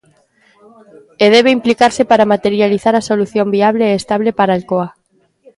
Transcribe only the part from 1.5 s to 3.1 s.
implicarse para materializar a